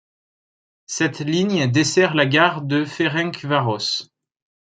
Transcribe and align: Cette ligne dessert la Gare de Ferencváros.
Cette 0.87 1.19
ligne 1.19 1.67
dessert 1.71 2.15
la 2.15 2.25
Gare 2.25 2.63
de 2.63 2.85
Ferencváros. 2.85 4.09